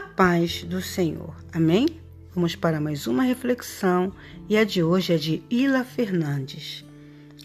[0.00, 1.34] paz do Senhor.
[1.52, 2.00] Amém?
[2.34, 4.12] Vamos para mais uma reflexão
[4.48, 6.84] e a de hoje é de Ila Fernandes.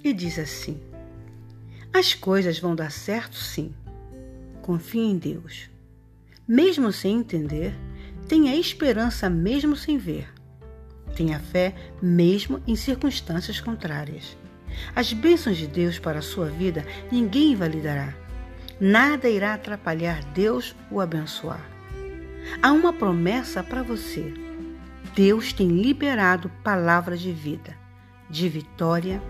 [0.04, 0.80] E diz assim:
[1.94, 3.74] As coisas vão dar certo sim.
[4.62, 5.70] Confie em Deus.
[6.48, 7.74] Mesmo sem entender,
[8.28, 10.28] tenha esperança mesmo sem ver.
[11.16, 14.38] Tenha fé mesmo em circunstâncias contrárias.
[14.96, 18.14] As bênçãos de Deus para a sua vida ninguém invalidará.
[18.80, 21.81] Nada irá atrapalhar Deus o abençoar.
[22.62, 24.34] Há uma promessa para você.
[25.16, 27.76] Deus tem liberado palavras de vida,
[28.30, 29.22] de vitória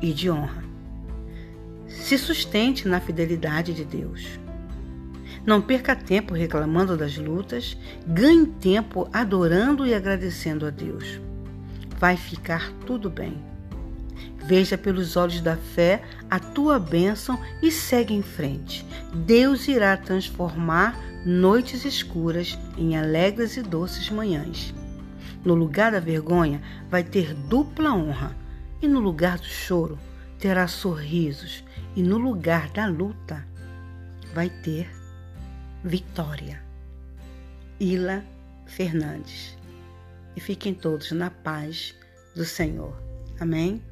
[0.00, 0.64] e de honra.
[1.86, 4.38] Se sustente na fidelidade de Deus.
[5.44, 7.76] Não perca tempo reclamando das lutas,
[8.06, 11.20] ganhe tempo adorando e agradecendo a Deus.
[11.98, 13.42] Vai ficar tudo bem.
[14.44, 18.84] Veja pelos olhos da fé a tua bênção e segue em frente.
[19.12, 24.74] Deus irá transformar noites escuras em alegres e doces manhãs.
[25.44, 28.36] No lugar da vergonha vai ter dupla honra,
[28.80, 29.98] e no lugar do choro
[30.38, 31.64] terá sorrisos,
[31.96, 33.46] e no lugar da luta
[34.34, 34.88] vai ter
[35.82, 36.62] vitória.
[37.80, 38.24] Ila
[38.66, 39.56] Fernandes.
[40.36, 41.94] E fiquem todos na paz
[42.34, 42.96] do Senhor.
[43.40, 43.82] Amém?